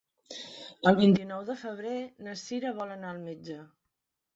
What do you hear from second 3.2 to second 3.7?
metge.